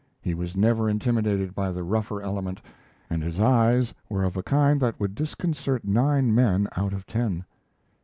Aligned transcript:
He 0.19 0.33
was 0.33 0.55
never 0.57 0.89
intimidated 0.89 1.53
by 1.53 1.71
the 1.71 1.83
rougher 1.83 2.23
element, 2.23 2.59
and 3.07 3.21
his 3.21 3.39
eyes 3.39 3.93
were 4.09 4.23
of 4.23 4.35
a 4.35 4.41
kind 4.41 4.79
that 4.81 4.99
would 4.99 5.13
disconcert 5.13 5.85
nine 5.85 6.33
men 6.33 6.67
out 6.75 6.91
of 6.91 7.05
ten. 7.05 7.45